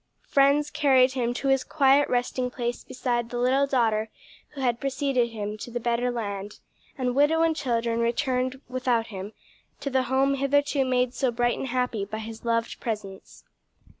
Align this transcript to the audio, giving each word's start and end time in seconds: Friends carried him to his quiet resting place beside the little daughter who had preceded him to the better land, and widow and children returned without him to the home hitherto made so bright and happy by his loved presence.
Friends 0.27 0.71
carried 0.71 1.11
him 1.11 1.31
to 1.35 1.49
his 1.49 1.63
quiet 1.63 2.09
resting 2.09 2.49
place 2.49 2.83
beside 2.83 3.29
the 3.29 3.37
little 3.37 3.67
daughter 3.67 4.09
who 4.55 4.61
had 4.61 4.79
preceded 4.79 5.29
him 5.29 5.59
to 5.59 5.69
the 5.69 5.79
better 5.79 6.09
land, 6.09 6.57
and 6.97 7.13
widow 7.13 7.43
and 7.43 7.55
children 7.55 7.99
returned 7.99 8.61
without 8.67 9.05
him 9.13 9.33
to 9.79 9.91
the 9.91 10.01
home 10.09 10.33
hitherto 10.33 10.83
made 10.85 11.13
so 11.13 11.29
bright 11.29 11.59
and 11.59 11.67
happy 11.67 12.03
by 12.03 12.17
his 12.17 12.43
loved 12.43 12.79
presence. 12.79 13.43